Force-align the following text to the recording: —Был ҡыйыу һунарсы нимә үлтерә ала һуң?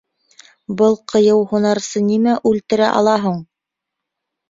—Был 0.79 0.97
ҡыйыу 1.13 1.45
һунарсы 1.53 2.03
нимә 2.09 2.37
үлтерә 2.55 2.91
ала 2.99 3.19
һуң? 3.31 3.41